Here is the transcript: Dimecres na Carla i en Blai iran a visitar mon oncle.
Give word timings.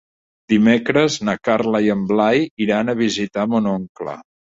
Dimecres 0.53 1.17
na 1.29 1.35
Carla 1.49 1.83
i 1.89 1.93
en 1.97 2.03
Blai 2.15 2.43
iran 2.69 2.93
a 2.93 2.99
visitar 3.07 3.51
mon 3.55 3.73
oncle. 3.79 4.21